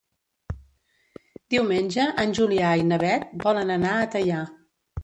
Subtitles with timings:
[1.55, 4.43] Diumenge en Julià i na Beth volen anar a Teià.